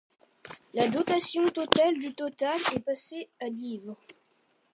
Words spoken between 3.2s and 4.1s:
à livres.